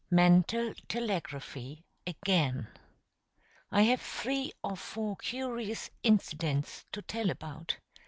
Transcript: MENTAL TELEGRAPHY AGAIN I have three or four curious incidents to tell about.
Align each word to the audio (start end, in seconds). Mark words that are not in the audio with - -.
MENTAL 0.09 0.73
TELEGRAPHY 0.87 1.83
AGAIN 2.07 2.65
I 3.71 3.83
have 3.83 4.01
three 4.01 4.51
or 4.63 4.75
four 4.75 5.15
curious 5.17 5.91
incidents 6.01 6.85
to 6.91 7.03
tell 7.03 7.29
about. 7.29 7.77